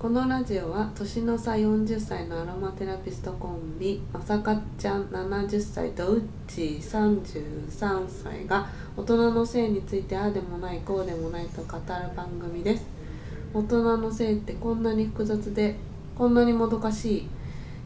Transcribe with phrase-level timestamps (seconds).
[0.00, 8.66] このラジオは年の差40歳のアロマテラピストコンビまさかちゃん70歳とうっちー33歳が
[8.96, 12.86] 大人の性についてああでもないこうでもないと語る番組です。
[13.52, 15.76] 大人の性ってこんなに複雑で
[16.16, 17.28] こんなにもどかしい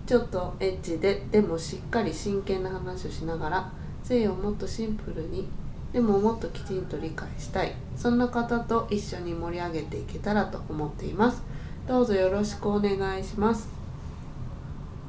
[0.07, 3.73] ちょっとエッチででもしっかり真剣な話をしながら
[4.05, 5.49] 性をもっとシンプルに
[5.93, 7.73] でももっときちんと理解したい。
[7.97, 11.43] そんな方と一緒に盛り上げていけたらと思っています。
[11.87, 13.69] どうぞよろしくお願いします。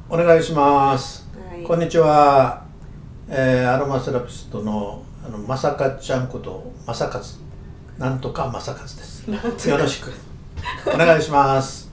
[0.09, 1.25] お願いします。
[1.49, 1.63] はい。
[1.63, 2.65] こんにちは。
[3.29, 7.39] えーアロマセラピストのあのまさかちゃんことまさかつ
[7.98, 9.70] なんとかまさかつです。
[9.70, 10.11] よろしく。
[10.93, 11.89] お願いします。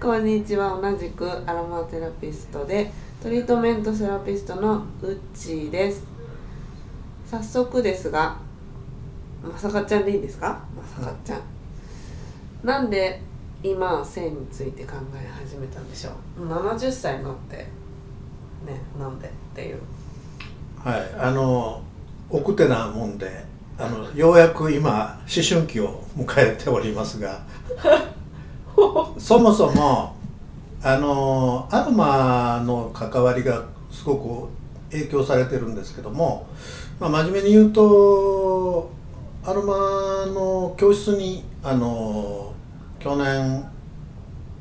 [0.00, 0.80] こんにちは。
[0.82, 2.90] 同じくアロマテラピストで
[3.22, 6.02] トリートメントセラピストのうっちーです。
[7.30, 8.36] 早速ですが
[9.40, 10.60] まさかちゃんでいいですか？
[10.76, 11.42] まさかちゃん、
[12.64, 13.22] なんで
[13.62, 16.10] 今性について考え始めたんでしょ
[16.40, 16.46] う。
[16.46, 17.66] 70歳になってね
[18.98, 19.80] なんでっていう。
[20.84, 21.82] はい、あの
[22.28, 23.44] 奥手なもんで、
[23.78, 27.40] あのようやく今思春期を迎えておりますが、
[29.16, 30.16] そもそも
[30.82, 34.48] あのアロマの関わりがすご
[34.90, 36.46] く影響されてるんですけども、
[36.98, 38.90] まあ、真面目に言うと
[39.44, 42.51] アロマの教室にあの
[43.02, 43.64] 去年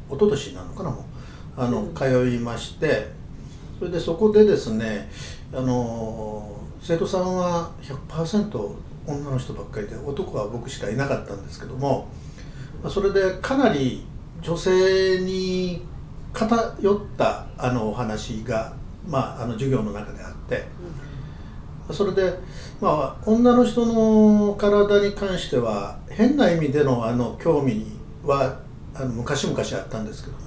[0.09, 1.03] 一昨年なのかなもう
[1.57, 1.93] あの、うん。
[1.93, 3.07] 通いまして
[3.77, 5.09] それでそこでですね
[5.53, 8.75] あの生徒さんは100%
[9.05, 12.07] 女の人ばっかりで男は僕しかいなかったんですけども
[12.81, 14.05] まあそれでかなり
[14.41, 15.85] 女性に
[16.33, 18.73] 偏ったあのお話が、
[19.07, 20.65] まあ、あの授業の中であって
[21.91, 22.33] それで、
[22.79, 27.85] まあ、女の人の体に関しては変な意味でのあの興味
[28.23, 28.59] は
[28.93, 30.43] あの昔々あったんですけども、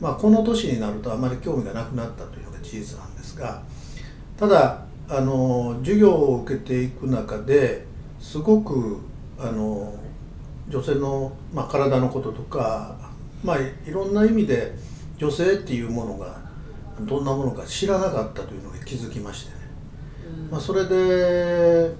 [0.00, 3.62] まあ、この年になるとあまり興味がなくなったというのが事実なんですが
[4.38, 7.86] ただあの授業を受けていく中で
[8.18, 8.98] すごく
[9.38, 9.94] あの
[10.68, 12.96] 女性の、まあ、体のこととか、
[13.44, 14.74] まあ、いろんな意味で
[15.16, 16.40] 女性っていうものが
[17.00, 19.56] どんなものか知らなかったというのが気づきましてね、
[20.44, 20.50] うん。
[20.50, 21.94] まあ、それで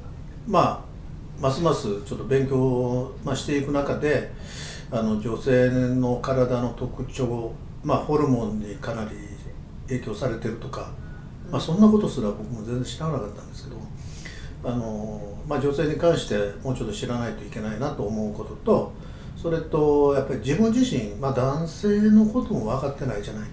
[0.46, 4.32] まあますますちょっと勉強を、まあ、していく中で
[4.90, 7.52] あの女性の体の特徴、
[7.82, 9.10] まあ、ホルモンにかなり
[9.88, 10.90] 影響されてるとか、
[11.50, 13.76] まあ、そんなことすら僕も全然知らなかったんですけど
[14.64, 18.92] あの、まあ、女性に関してもうちょっと知らないといけないなと思うことと
[19.36, 23.50] それとやっぱり自分自身、まあ、男性のことも分かってないじゃないと、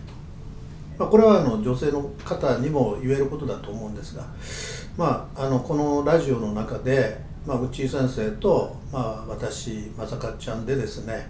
[1.00, 4.24] まあ、これはあの女性の方にも言えることだと思うんですが、
[4.98, 11.30] まあ、あのこのラジオの中で、まあ、うち先生と、まあ、私まさかちゃんでですね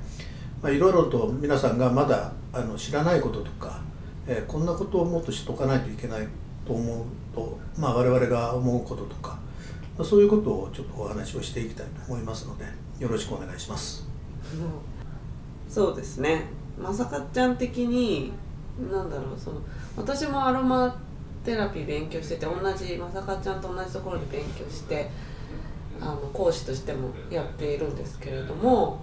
[0.61, 3.81] まあいろいろと皆さんがまだあの知らないこととか、
[4.27, 6.27] えーこんなことをもっと知っとかないといけない
[6.65, 9.39] と思うと、まあ、我々が思うこととか、
[9.97, 12.65] まあ、そういうことをちょっとお話をしていきたいと思いますので
[12.99, 14.07] よろしくお願いします。
[15.67, 16.43] そうですね
[16.79, 18.31] まさかちゃん的に
[18.91, 19.61] なんだろうその
[19.95, 20.95] 私もアロマ
[21.43, 25.09] テラピー勉強してて同じまさかちゃんと同じところで勉強して
[26.01, 29.01] あの講師としてもやっているんですけれども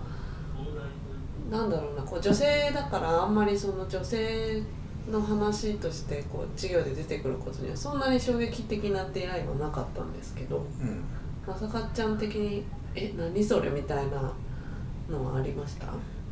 [1.51, 4.63] なんだろうなこう女性だからあんまりその女性
[5.11, 11.03] の話としてこう授業で出てくることにはそんなに衝撃的な出会いはなかったんですけどうん。
[11.47, 12.65] まさかちゃん的に
[12.95, 14.33] 「え何それ?」みたいな
[15.09, 15.87] のはありました？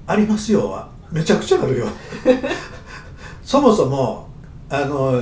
[0.06, 0.86] ありますよ。
[1.10, 1.86] めちゃくちゃあるよ。
[3.42, 4.28] そもそも
[4.68, 5.20] あの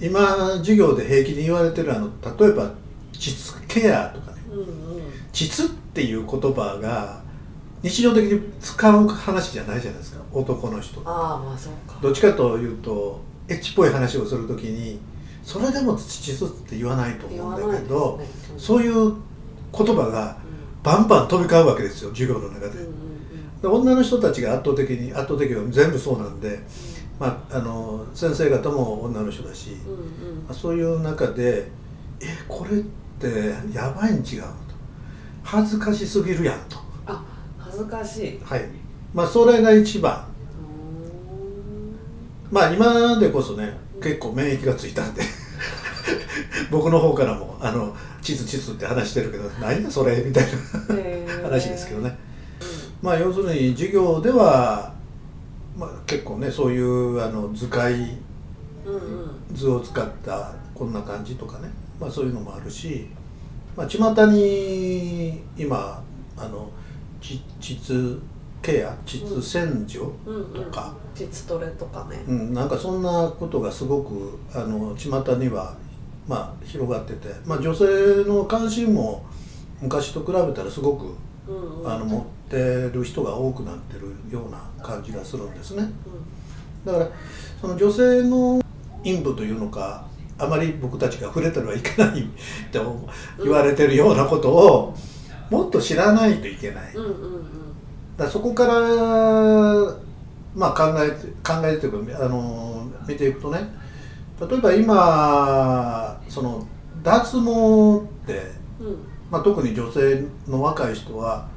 [0.00, 0.20] 今
[0.58, 2.08] 授業で平気に言われてるあの
[2.38, 2.70] 例えば
[3.12, 5.02] 膣ケアとかねうんうん
[5.32, 7.22] 膣っていう言葉が
[7.82, 10.22] 日常的に使う話じゃないじゃないですか。
[10.32, 11.98] 男の人ああまあそうか。
[12.00, 15.00] どっちかというとエッチっぽい話をするときに
[15.42, 18.26] それでも膣って言わないと思うんだけど、ね。
[18.56, 19.14] そういう
[19.76, 20.38] 言葉が
[20.82, 22.66] バンバン飛び交うわけですよ授業の中で。
[22.66, 23.60] うんうんうん。
[23.60, 26.60] で女の人たちが圧倒的に圧倒的は全部そうなんで、
[27.18, 30.44] まあ、あの先生方も女の人だし、うんうん。
[30.44, 31.68] まあそういう中で
[32.20, 33.01] えこれって
[33.72, 34.52] やばいん違うのと。
[35.42, 36.78] 恥ずかしすぎるやんと。
[37.06, 37.24] あ
[37.58, 38.40] 恥ずかしい。
[38.44, 38.64] はい。
[39.14, 40.26] まあそれが一番。
[42.50, 45.22] うまあ今でこそね結構免疫がついたんで。
[46.70, 52.18] 僕の方からも「あの地図地図」って話してるけど「何やそれ」みたいな話ですけどね。
[53.02, 54.92] まあ要するに授業では、
[55.76, 58.18] まあ、結構ねそういうあの図解
[58.86, 59.30] うんうん。
[59.54, 61.68] 図を使ったこんな感じとかね、
[62.02, 63.06] まあ、そういうのもあるし、
[63.76, 66.02] まあ、巷に今
[66.36, 66.68] あの
[67.20, 68.20] ち膣
[68.60, 72.24] ケア膣洗浄うんうんとか、膣トレとかね。
[72.26, 75.76] うんなんかそんなことがすごくあの巷には、
[76.26, 77.84] まあ、広がってて、まあ、女性
[78.24, 79.24] の関心も
[79.80, 81.14] 昔と比べたらすごく
[81.48, 81.88] うんうん。
[81.88, 85.88] あの持ってる人が多くなってるような感じがするんですね。
[86.84, 87.08] だから
[87.60, 88.60] その女性の
[89.04, 90.04] 陰部というのか
[90.42, 92.28] あまり僕たちが触れてはいけない
[92.72, 93.08] と
[93.42, 94.94] 言われてるようなことを
[95.50, 98.16] もっと知らないといけない、うんうんうん。
[98.16, 98.72] だそこから、
[100.54, 103.72] まあ、考えて考えてといあの見ていくとね
[104.40, 106.66] 例えば今その
[107.04, 108.50] 脱毛って、
[108.80, 108.96] うん。
[109.30, 111.48] まあ、特に女性の若い人は、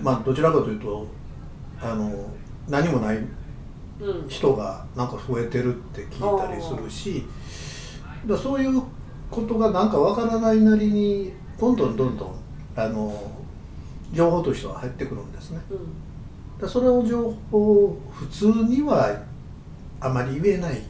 [0.00, 1.08] まあ、どちらかというと
[1.80, 2.30] あの
[2.68, 4.28] 何もないうん。
[4.28, 7.28] 人がなんか増えてるって聞いたりするしだか
[8.26, 8.82] らそういう
[9.30, 12.34] ことがなんかわからないなりにどんどんどんどん
[12.76, 13.32] あの
[14.12, 15.60] 情報としては入ってくるんですね。
[16.60, 16.68] うん。
[16.68, 19.16] それを情報を普通には
[20.00, 20.80] あまり言えない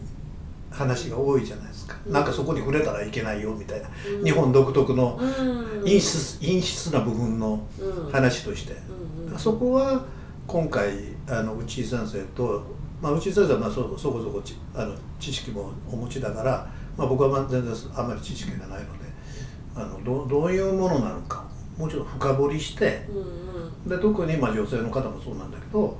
[0.70, 2.12] 話が多いじゃないですか、うん。
[2.12, 3.88] なんかそこに触れたらいけないよみたいな、
[4.18, 4.24] うん。
[4.24, 5.80] 日本独特のうん。
[5.84, 8.12] 陰湿陰湿な部分のうん。
[8.12, 8.78] 話として、うん
[9.26, 10.04] うんそこは
[10.46, 10.92] 今回
[11.26, 12.62] あの内井先生と、
[13.00, 19.04] まあ、内井先生はまあそそこそこちあの知識もお持ちだから、まあ、僕はまあ全然あまり知識がないので
[19.74, 21.44] あのどどういうものなのか
[21.78, 23.06] もうちょっと深掘りして
[23.86, 25.98] で特にまあ女性の方もそうなんだけど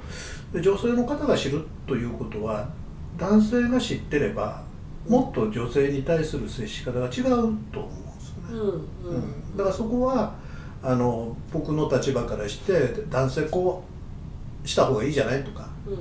[0.52, 2.68] で女性の方が知るということは
[3.16, 4.62] 男性が知ってれば
[5.08, 8.52] もっと女性に対する接し方が違うと思うんですよね。
[8.52, 9.16] うんうん。
[9.16, 9.56] うん。
[9.56, 10.34] だからそこは
[10.82, 13.84] あの僕の立場からして男性こ
[14.64, 16.00] うした方がいいじゃないとかうんうん。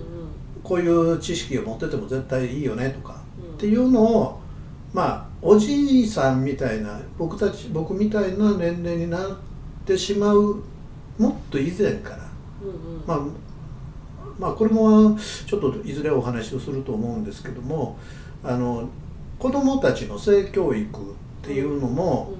[0.63, 3.55] こういう知識を持ってても絶対いいよねとか、うん。
[3.55, 4.40] っていうのを
[4.93, 9.37] まあおじいさんみたいな僕たち僕みたいな年齢になっ
[9.85, 10.61] てしまう
[11.17, 12.29] もっと以前から
[12.61, 13.03] うんうん。
[13.07, 13.19] まあ
[14.39, 17.97] まあこれもちょっといずれお話をすると思うんですけども
[18.43, 18.89] あの
[19.39, 21.03] 子どもたちの性教育っ
[21.41, 22.33] ていうのも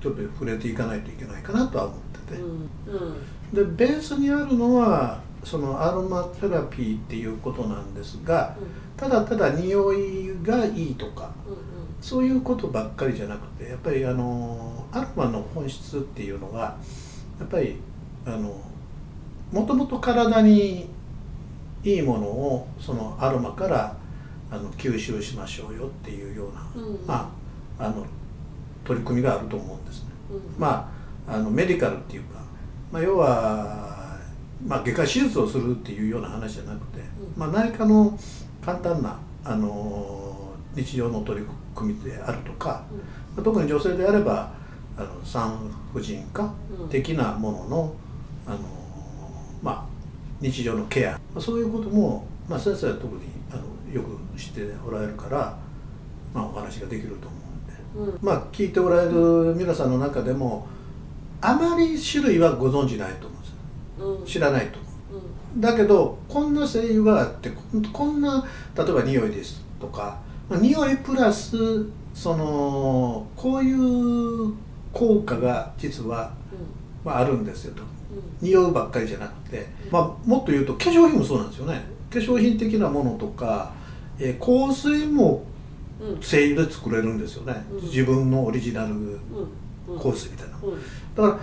[0.00, 2.40] ちょっと触れていかないといけないかなとは思ってて。
[2.40, 3.38] うんうんうん。
[3.52, 8.54] でベースにあるのはそのアロマテラピーっていうことなんですが
[8.96, 11.30] ただただ匂いがいいとか
[12.00, 16.76] そういうことばっかりじゃなくてやっぱりあのアロマの本質っていうのが
[17.40, 17.76] やっぱり
[18.26, 18.60] あの
[19.50, 20.90] もともと体に
[21.82, 23.96] いいものをそのアロマから
[24.50, 27.06] あの吸収しましょうよっていうような、うんうん。
[27.06, 27.30] ま
[27.78, 28.06] あ、あの
[28.84, 30.10] 取り組みがあると思うんですね。
[30.30, 30.60] うん。
[30.60, 30.90] ま
[31.26, 32.40] あ、あのメディカルっていうか、
[32.90, 33.87] まあ、要は、
[34.66, 37.04] まあ、外科手術をするっていうような話じゃなくて、うん。
[37.36, 38.18] まあ、内科の
[38.64, 42.84] 簡単な、あの日常の取り組みであるとか、
[43.36, 44.52] まあ特に女性であれば
[44.96, 46.88] あの産婦人科うん。
[46.88, 47.94] 的なものの、
[48.46, 48.58] あの
[49.62, 49.86] まあ、
[50.40, 53.22] 日常のケア、まあ、そういうことも、まあ、先生は特に
[53.52, 53.62] あの
[53.92, 55.56] よく知っておられるから、
[56.34, 57.36] まあ、お話ができると思
[58.04, 58.12] うんで。
[58.20, 58.26] うん。
[58.26, 60.66] まあ聞いておられる皆さんの中でも
[61.40, 63.37] あまり種類はご存じないと思う
[64.26, 64.78] 知らないと。
[64.78, 64.88] 思
[65.54, 65.60] うん。
[65.60, 67.50] うだけどこんな精油があって
[67.92, 68.44] こんな
[68.76, 74.54] 例えば匂いですとか、まあ、匂いプラスそのこういう
[74.92, 76.32] 効果が実は、
[77.04, 77.82] まあ、あるんですよと。
[78.40, 81.82] 匂うばっかりじゃなくて、まあ、もっと言うと化粧品もそうなんですよね。
[82.10, 83.72] 化粧品的なものとか、
[84.18, 85.44] えー香水も
[86.00, 86.08] うん。
[86.10, 87.82] うん精油で作れるんですよね、うん。
[87.82, 89.20] 自分のオリジナルうん。
[89.88, 89.98] うん。
[89.98, 90.56] 香水みたいな。
[90.62, 90.78] うんうん。
[91.14, 91.38] だから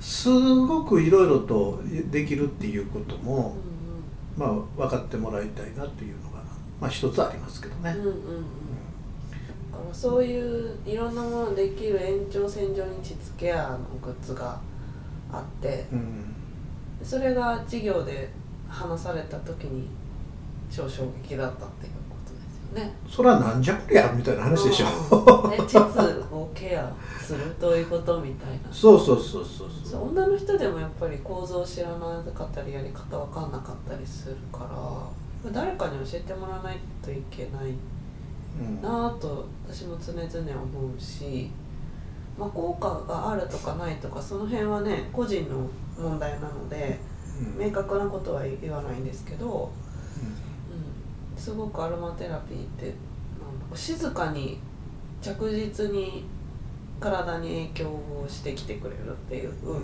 [0.00, 3.56] すごくいろいろとできるっていうことも、
[4.36, 6.42] まあ、分かってもらいたいなっていうのが、
[6.80, 7.90] まあ、一つありますけどね。
[7.90, 8.44] うんうんうん。
[9.92, 14.60] そういういろんなものできる延長線上に膣ケアのグッズが
[15.32, 16.34] あってうん。
[17.02, 18.30] それが授業で
[18.68, 19.88] 話された時に
[20.70, 21.92] 超衝撃だったっていう
[22.72, 22.94] ね。
[23.08, 24.86] それはなんじゃこりゃみたいな話でしょ、
[25.44, 25.78] うんね、膣
[26.30, 28.72] をケアするどういうことみたいな。
[28.72, 34.64] そうそうそうそうそそうう女の人でもやっぱり構造を知らなかったりやり方わかんなかったりするか
[35.44, 37.74] ら誰かに教えてもらわないといけない
[38.60, 41.50] うんなぁと私も常々思うし、
[42.38, 46.98] まあ、効果があるとかないとかその辺はね個人の問題なので
[47.56, 49.87] うん明確なことは言わないんですけど、うん、
[51.38, 54.58] すごくアロマテラピーってなんだろう静かに
[55.22, 56.24] 着実に
[57.00, 59.82] 体に影響をしてきてくれるっていう、うんうん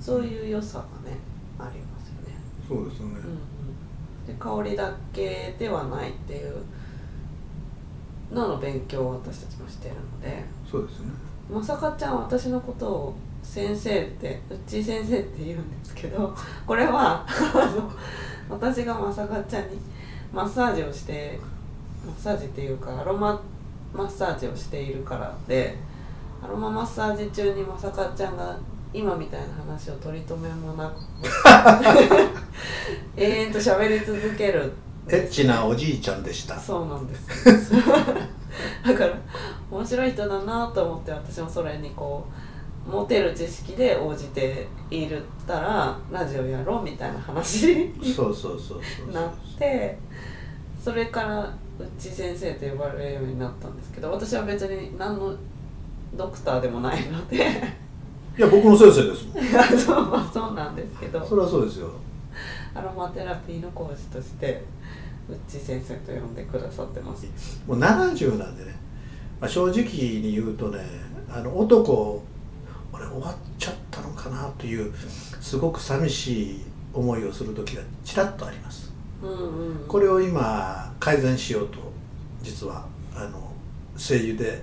[0.00, 1.16] そういう良さがね
[1.58, 2.36] ありますよね。
[2.68, 6.62] そうですよね、うんうん、で香りだけではないっていう
[8.30, 11.12] のの勉強を私たちもしてるので、そうですよね。
[11.50, 16.34] まさかちゃんは私のことを先生ってうっちー先生って言うんですけど
[16.66, 17.92] これはあの
[18.48, 19.78] 私がまさかちゃんに
[20.34, 21.38] マッサージをして
[22.04, 23.40] マッサージっていうかアロマ
[23.94, 25.76] マッサージをしているからで
[26.42, 28.56] アロママッサージ中にまさかちゃんが
[28.92, 30.96] 今みたいな話を取り留めもなく
[33.16, 34.72] 永遠と喋り続ける
[35.08, 36.58] エッチなおじいちゃんでした。
[36.58, 37.72] そうなんです
[38.86, 39.12] だから
[39.70, 42.32] 面白い人だなと思って私もそれにこう
[42.86, 49.12] 持てる知識で応じているったらラジオやろうみたいな話にそうそうそうそう。
[49.12, 49.98] なって
[50.82, 55.34] それからうっち先生と呼ばれるようになったんですけど私は別に何の
[56.14, 57.36] ドクターでもないので。
[58.36, 59.44] いや僕の先生ですもん。
[59.44, 61.24] い やそうまあそうなんですけど。
[61.24, 61.88] それはそうですよ。
[62.74, 64.64] アロマテラピーの講師として
[65.28, 67.26] うっち先生と呼んでくださってます。
[67.66, 68.74] もう70なんでね、
[69.40, 70.80] まあ、正直に言うとね
[71.30, 72.33] あの男俺
[73.14, 74.92] 終わっちゃったのかなという
[75.40, 76.60] すごく寂しい
[76.92, 78.92] 思いをする時がちらっとあります。
[79.22, 79.34] うんう
[79.84, 79.84] ん。
[79.88, 81.78] これを今改善しようと
[82.42, 83.52] 実はあの
[83.96, 84.62] 声優で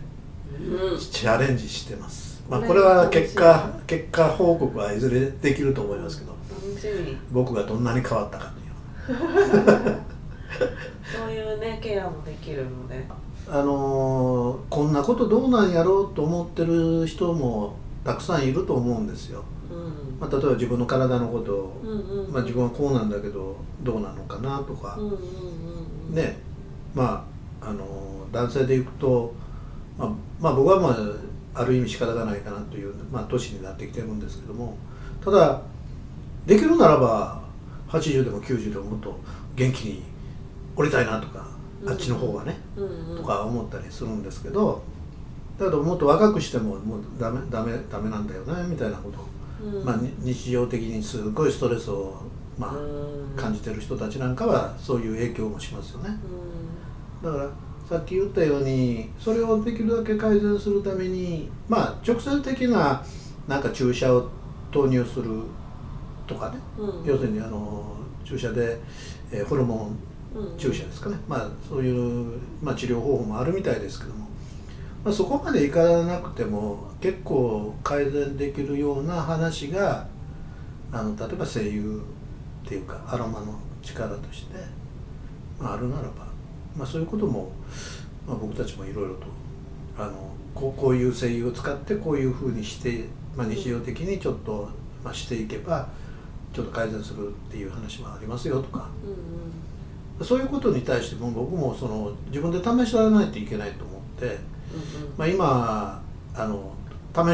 [0.59, 0.99] うん。
[0.99, 6.35] チャレンジしてます、まあ、これは結果結果報告はいずれできると思いますけど
[7.31, 8.51] 僕がどんなに変わったか
[9.07, 10.01] という。
[11.17, 13.05] そういうねケアもできるので。
[13.49, 20.19] あのーこんなことどうなんやろうと思ってる人もたくさんいると思うんですよ、うん。
[20.19, 22.31] まあ、例えば自分の体のことを、うんうんうん。
[22.33, 24.95] まあ、自分はこうなんだけどどうなのかなとか。
[24.97, 25.17] うん、うんうん
[26.09, 26.15] うん。
[26.15, 26.37] ね。
[26.93, 27.25] ま
[27.61, 29.33] ああのー男性でいくと、
[29.97, 34.77] まあ、まあ僕はまあある意味仕方がないかなという、まあ、年になってきてるんですけども。
[35.23, 35.61] ただ
[36.45, 37.43] できるならば
[37.89, 39.19] 80でも90でももっと
[39.55, 40.03] 元気に
[40.75, 41.45] 降りたいなとか
[41.85, 43.17] あっちの方がね、うんうん。
[43.17, 44.81] とか思ったりするんですけど
[45.57, 49.19] だけどもっと若くしてももうダメダメダメなんだよねみたいなこと。
[49.19, 49.85] を、うん。
[49.85, 52.21] まあ、に日常的にすごいストレスを、
[52.57, 53.35] まあうん。
[53.35, 56.09] 感じてる人たちなんかはそういう影響もしますよね。
[57.23, 57.49] うだから
[57.87, 63.03] さっき言ったようにそれをできるだけ改善するためにまあ直接的な
[63.47, 64.29] なんか注射を
[64.71, 65.29] 投入する
[66.25, 67.05] とかね、んうん。
[67.05, 68.79] 要するにあの注射で、
[69.31, 69.97] えーホルモン
[70.33, 74.27] うん注射ですかね、まあそういう、まあ、治療方法もあるみたいですけども、
[75.03, 80.07] まあ、そこまでいかなくても結構改善できるような話が
[80.91, 82.01] あの例えば声優
[82.65, 84.55] っていうかアロマの力として、
[85.59, 86.27] まあ、あるならば、
[86.75, 87.51] まあ、そういうことも、
[88.27, 89.23] まあ、僕たちもいろいろと
[89.97, 93.05] あのこうこういう声優を使ってこういうふうにして、
[93.35, 94.69] まあ、日常的にちょっと、
[95.03, 95.89] まあ、していけば
[96.53, 98.89] ちょっと改善するっていう話もありますよとか。
[99.03, 99.17] うんうん
[100.23, 104.37] そういうことに対しても僕もその自分で試しらないといけないと思って、
[105.17, 106.01] まあ、今
[106.35, 106.73] あの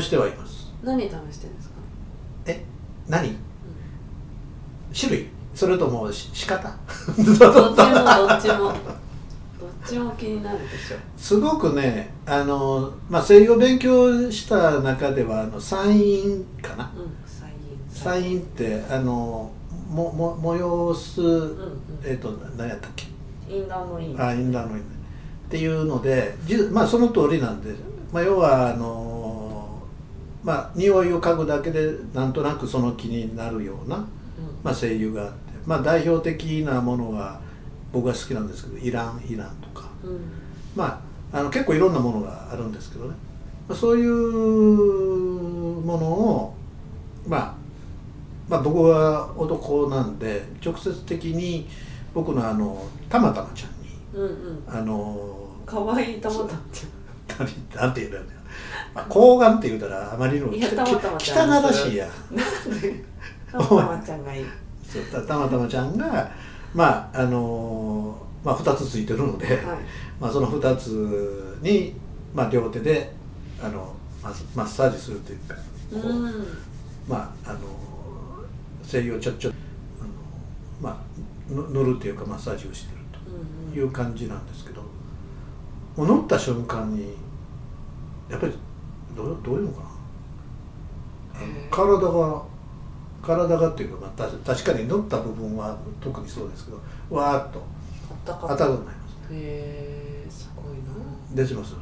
[0.01, 0.73] 試してはいます。
[0.83, 1.75] 何試してるんですか？
[2.45, 2.63] え
[3.07, 3.35] 何？
[4.97, 5.27] 種類？
[5.53, 6.69] それともし仕方？
[6.69, 8.73] どっちもどっちもどっ
[9.85, 10.97] ちも気になるでしょ。
[11.17, 16.91] すごくねあの、まあ、声優を勉強した中ではあのサインかな？
[16.95, 17.53] うんサイン
[17.89, 19.51] サインってあの
[19.89, 21.81] もも催す、うんうん。
[22.03, 23.05] えっ、と何やったっけ？
[23.49, 24.21] インダーのイン。
[24.21, 24.83] あインダーのイン
[25.47, 26.35] っていうので
[26.71, 27.73] まあその通りなんで、
[28.11, 29.81] まあ、要はあの
[30.43, 34.03] まあ匂いを嗅ぐだけでなんとなくその気になるような、うん。
[34.63, 35.35] まあ、声優があって、
[35.65, 37.39] まあ、代表的なものが
[37.93, 39.89] 僕は好きなんですけどイランイランとか。
[40.03, 40.19] うん。
[40.75, 43.15] まああの結構いろんなものがあるんですけどね、
[43.67, 44.11] まあ、そういう
[45.81, 46.55] ものを
[47.27, 47.55] まあ
[48.47, 51.67] まあ僕は男なんで直接的に
[52.13, 53.76] 僕のあのたまたまちゃんに
[54.17, 54.63] うんうん。
[54.67, 56.47] あのかわいいたまたま
[57.75, 58.23] なんて言うんだよ、
[58.95, 61.49] まあ、睾丸って言うたらあまりにもいやきたまたまちゃん。
[61.49, 63.03] 汚らしいやなんで？
[63.51, 64.45] たまたまちゃんがいい。
[65.11, 66.31] たたまたまちゃんが
[66.73, 69.57] まああのまあ2つついてるので、はい。
[70.19, 71.93] まあ、その2つに、
[72.33, 73.11] まあ、両手で
[73.61, 73.93] あの
[74.23, 76.47] マッマッサージするというかこう、うん。
[77.07, 77.59] まああの
[78.83, 79.51] 精油をちょっちょ
[79.99, 80.09] あの
[80.81, 82.96] まあぬ塗るっていうかマッサージをして
[83.73, 84.81] いう感じなんですけど
[85.95, 87.15] もう塗った瞬間に
[88.29, 88.53] やっぱり
[89.15, 91.39] どうどういうのかな？
[91.69, 92.43] 体が
[93.21, 97.61] 体がっていうか、まあ、た確かに塗った部分は特にそうですけどわーっと
[98.09, 99.33] あったか暖かくなります。
[99.33, 100.81] へえすごいな。
[101.33, 101.75] 出します。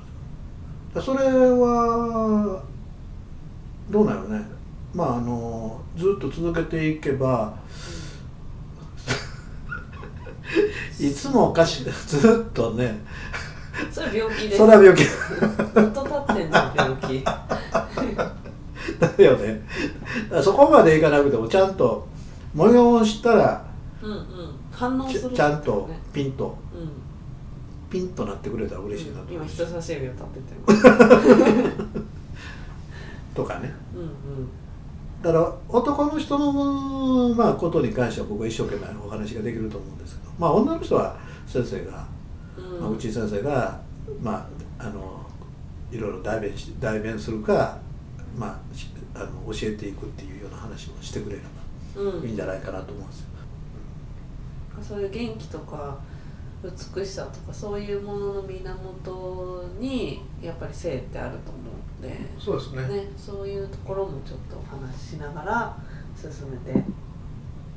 [0.94, 2.64] だそれは
[3.92, 4.42] どうなのね。
[4.94, 7.58] まああのずっと続けていけば
[11.00, 11.84] いつもおかしい。
[12.08, 12.98] ずっとね。
[13.92, 14.58] それ病気です。
[14.58, 15.04] それは病気。
[15.04, 15.12] ずっ
[15.74, 17.24] と立ってんの病気。
[19.00, 19.62] だよね。
[20.42, 22.08] そこまでいかなくてもちゃんと
[22.54, 23.66] 模様を知ったら
[24.02, 24.20] うんうん。
[24.72, 26.58] 反応ちするちゃんとねピンと。
[26.74, 26.90] うん。
[27.90, 30.56] ピンとなってくれたら嬉しいなと今思います人差し指を立てて
[31.68, 31.74] る
[33.36, 33.74] とかね。
[33.94, 34.10] うんうん。
[35.22, 35.65] だから男
[36.16, 42.08] の人の、まあ、ことに関しては僕は一生懸命お話ができると思うんですけど、まあ、女の人は先生が、
[42.58, 42.80] うん。
[42.82, 43.80] まあ、内井先生が、
[44.22, 44.48] ま
[44.80, 45.26] あ、あの
[45.92, 47.78] いろいろ代弁し代弁するか、
[48.38, 51.42] まあ、しあの教えていくっていうような話をしてくれれ
[51.98, 52.22] うん。
[52.22, 53.26] ばいいんじゃないかなと思うんですよ。
[54.82, 55.98] そういう元気とか
[56.64, 63.04] 美しさとかそういうものの源にやっぱり性ってあると思うんで、そうですね。
[63.04, 65.78] ね、そういうところもちょっとお話ししながら
[66.32, 66.74] 進めて。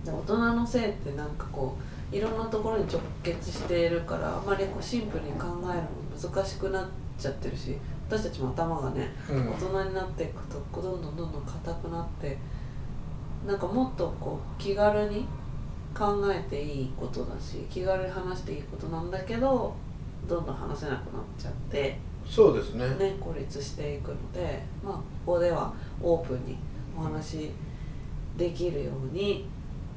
[0.04, 1.76] で大人の性ってなんかこ
[2.12, 6.86] ういろんなところに直結しているからあまりこうシンプルに考えるの難しくなっ
[7.18, 7.76] ちゃってるし
[8.08, 9.50] 私たちも頭がねうん。
[9.50, 12.38] 大人になっていくとどんどんどんどん硬くなって
[13.46, 15.26] なんかもっとこう気軽に
[15.96, 19.74] 考えていいことだし気軽に話していいことなんだけど
[20.28, 22.86] どんどん話せなくなっちゃって、そうですね。
[22.96, 25.02] ね、孤立していくので、まあ、こ
[25.34, 26.58] こではオープンに
[26.96, 27.50] お話
[28.38, 29.46] できるように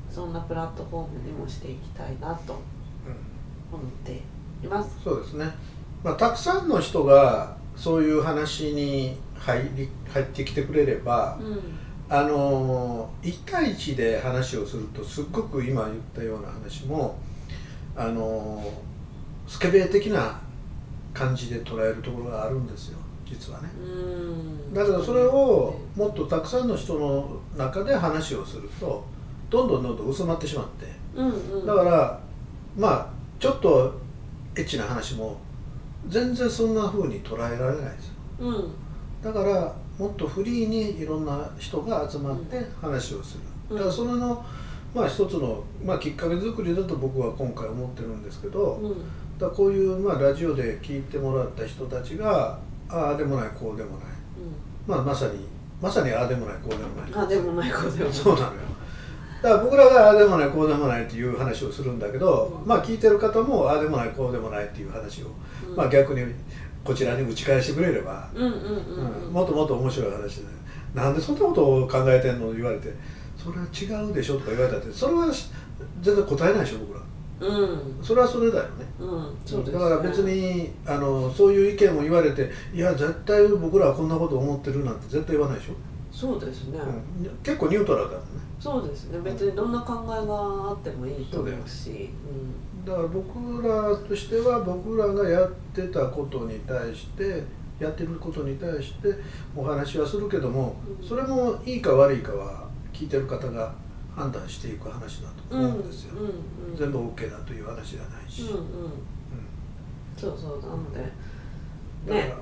[0.10, 2.60] そんなプラットフォームにもしていきたいなと
[3.72, 4.22] 思って
[4.64, 4.98] います。
[5.02, 5.46] そうですね、
[6.04, 11.60] まあ、たくさんの人がそういう話に入り入ってきてくれれば、うん。
[12.14, 17.18] あの1対1で話をするとすっごく今言ったような話も
[17.96, 18.62] あの
[19.48, 20.42] スケベ的な
[21.14, 22.98] 感じで捉えるところがあるんですよ
[23.32, 23.70] 実はね。
[23.80, 24.74] うん。
[24.74, 29.04] だからそれをもっとたくさんの人の中で話をすると
[29.50, 30.86] どんどんどんどん薄まってしまって。
[31.16, 31.66] うんうん。
[31.66, 32.20] だから
[32.78, 33.08] まあ
[33.40, 34.00] ちょっと
[34.56, 35.38] エッチな話も
[36.08, 38.08] 全然そんな風に捉えられないです。
[38.08, 38.72] ようん。
[39.24, 43.76] だからもっとフリーにいろんな人が集まって話をする、うん。
[43.78, 44.46] だからそれの
[44.94, 48.96] まあ一つの、まあ、きっかけ作りだと僕は今回思ってるんですけど、うん。
[49.38, 52.60] だこういう、まあ、ラジオで聞いてもらった人たちが
[52.92, 54.06] ああでもないこうでもない、
[54.88, 55.48] まあ、まさに
[55.82, 57.12] まさにああでもないこうでもない。
[57.14, 58.14] あでもないこうでもない。
[58.14, 58.52] そうなのよ。
[59.42, 62.68] だから僕らがああでもないこうでもないっていう話をするんだけど、うん。
[62.68, 65.28] まあ聞いてる方もああでもないこうでもないっていう話を、
[65.68, 65.76] うん。
[65.76, 66.24] まあ逆に
[66.84, 68.30] こちらに打ち返してくれれば、
[69.32, 70.44] もっともっと面白い話で
[70.94, 72.54] なんでそんなことを考えてんの？
[72.54, 72.94] 言われて
[73.38, 74.36] それは違うでしょ？
[74.36, 75.28] とか言われたってそれは
[76.02, 77.01] 全然答えないでしょ僕ら
[77.42, 78.04] うん。
[78.04, 78.86] それはそれだよね。
[79.00, 79.38] うん。
[79.46, 79.80] そうですね。
[79.80, 85.74] だから別にあのそういう意見も言われていや絶対僕らはこんなこと思ってるなんて絶対言わないでしょ、
[86.12, 87.30] そうですね、うん。
[87.44, 88.42] 結構ニュートラルだもんね。
[88.60, 89.20] そうですね。
[89.24, 92.12] 別にどんな考えがあってもいいと思うし。
[92.86, 97.44] だから僕らとしては僕らがやってたことに対して
[97.80, 99.10] やってることに対して
[99.56, 101.08] お話はするけどもうん。
[101.08, 103.74] それもいいか悪いかは聞いてる方が
[104.16, 108.56] 判断していく話だとうん思うんですよ、うんうん全部 OK だという話じゃないし、うんうん。
[108.56, 108.66] うん
[110.18, 111.02] そうそうなので。
[112.08, 112.34] だからね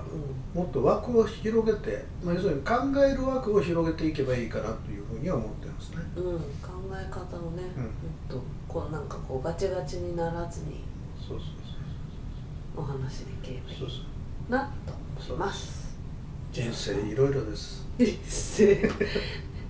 [0.53, 5.97] もっと枠を広げて、まあ、要するに考える枠を広げていけばいいかなというふうには思ってますね。
[6.15, 7.83] うん、うん、考え方をね、うん。
[7.83, 7.91] もっ
[8.29, 10.83] とこうなんかこうガチガチにならずに
[11.19, 11.49] そうそう
[12.77, 14.93] お話できればいそうそうそういなと
[15.33, 15.97] 思います。
[16.51, 17.85] 人生いろいろです。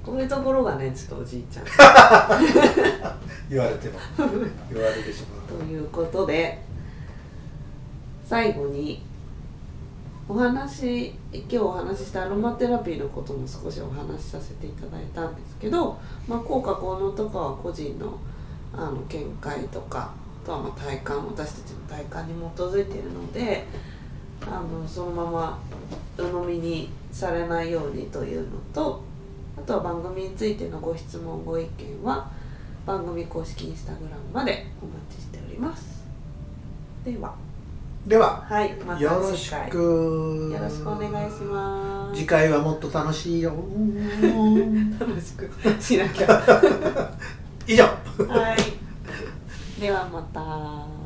[0.05, 1.65] こういうところがねちょっとおじいちゃん
[3.49, 3.99] 言われても
[4.71, 5.59] 言われてしまう。
[5.59, 6.61] ということで
[8.25, 9.03] 最後に
[10.27, 18.19] お話今日お話ししたアロマテラピーのことも少しお話しさせていただいたんですけど、まあ、効果効能とかは個人の
[18.71, 23.65] あの見解とかあとはまあ体感私たちの体感に基づいているので
[24.45, 25.59] あのそのまま
[26.15, 29.01] 鵜呑みにされないようにというのと
[29.59, 32.31] あとは番組についてのご質問ご意見は
[32.85, 36.05] 番組公式インスタグラムまでお待ちしております。
[37.03, 37.35] では。
[38.07, 40.49] では、はいまたよろしく。
[40.53, 42.17] よろしくお願いします。
[42.17, 43.51] 次回はもっと楽しいよ。
[44.97, 47.11] 楽しくしなきゃ。
[47.67, 47.83] 以上。
[47.83, 48.55] は
[49.77, 49.81] い。
[49.81, 50.98] ではまた